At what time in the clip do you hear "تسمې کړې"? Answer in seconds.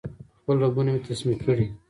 1.07-1.65